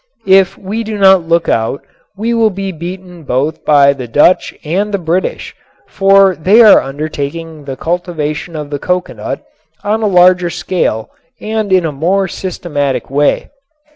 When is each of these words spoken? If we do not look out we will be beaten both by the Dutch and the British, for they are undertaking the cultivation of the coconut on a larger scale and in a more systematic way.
If 0.25 0.57
we 0.57 0.83
do 0.83 0.97
not 0.97 1.27
look 1.27 1.47
out 1.47 1.85
we 2.17 2.33
will 2.33 2.49
be 2.49 2.71
beaten 2.71 3.21
both 3.21 3.63
by 3.63 3.93
the 3.93 4.07
Dutch 4.07 4.51
and 4.63 4.91
the 4.91 4.97
British, 4.97 5.55
for 5.87 6.35
they 6.35 6.63
are 6.63 6.81
undertaking 6.81 7.65
the 7.65 7.77
cultivation 7.77 8.55
of 8.55 8.71
the 8.71 8.79
coconut 8.79 9.43
on 9.83 10.01
a 10.01 10.07
larger 10.07 10.49
scale 10.49 11.11
and 11.39 11.71
in 11.71 11.85
a 11.85 11.91
more 11.91 12.27
systematic 12.27 13.11
way. 13.11 13.51